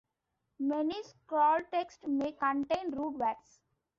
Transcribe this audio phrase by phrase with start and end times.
[0.57, 3.59] Many scrolltext may contain rude words.